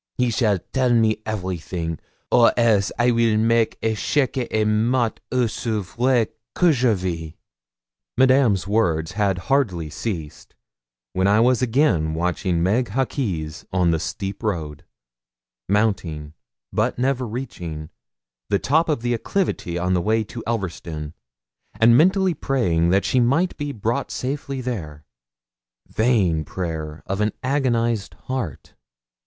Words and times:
He 0.17 0.31
shall 0.31 0.57
tell 0.73 0.91
me 0.91 1.21
everything, 1.27 1.99
or 2.31 2.51
else 2.57 2.91
I 2.97 3.11
weel 3.11 3.37
make 3.37 3.79
echec 3.81 4.35
et 4.49 4.65
mat 4.65 5.19
aussi 5.31 5.79
vrai 5.83 6.27
que 6.55 6.71
je 6.73 6.95
vis.' 6.95 7.33
Madame's 8.17 8.65
words 8.65 9.11
had 9.11 9.37
hardly 9.37 9.91
ceased, 9.91 10.55
when 11.13 11.27
I 11.27 11.39
was 11.39 11.61
again 11.61 12.15
watching 12.15 12.63
Meg 12.63 12.87
Hawkes 12.87 13.63
on 13.71 13.91
the 13.91 13.99
steep 13.99 14.41
road, 14.41 14.83
mounting, 15.69 16.33
but 16.73 16.97
never 16.97 17.27
reaching, 17.27 17.91
the 18.49 18.57
top 18.57 18.89
of 18.89 19.01
the 19.03 19.13
acclivity, 19.13 19.77
on 19.77 19.93
the 19.93 20.01
way 20.01 20.23
to 20.23 20.43
Elverston, 20.47 21.13
and 21.79 21.95
mentally 21.95 22.33
praying 22.33 22.89
that 22.89 23.05
she 23.05 23.19
might 23.19 23.55
be 23.55 23.71
brought 23.71 24.09
safely 24.09 24.61
there. 24.61 25.05
Vain 25.87 26.43
prayer 26.43 27.03
of 27.05 27.21
an 27.21 27.33
agonised 27.43 28.15
heart! 28.23 28.73